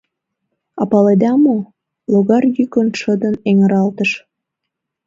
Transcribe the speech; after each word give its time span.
—А 0.81 0.83
паледа 0.91 1.31
мо...— 1.43 1.57
логар 2.11 2.43
йӱкын 2.55 2.87
шыдын 2.99 3.35
эҥыралтыш. 3.49 4.11